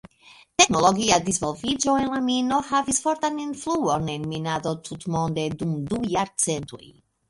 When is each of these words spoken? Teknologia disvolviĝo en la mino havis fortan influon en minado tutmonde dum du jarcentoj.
Teknologia 0.61 1.19
disvolviĝo 1.27 1.99
en 2.05 2.09
la 2.15 2.23
mino 2.31 2.59
havis 2.71 3.03
fortan 3.05 3.39
influon 3.47 4.13
en 4.17 4.29
minado 4.35 4.77
tutmonde 4.91 5.49
dum 5.63 5.81
du 5.95 6.07
jarcentoj. 6.21 6.87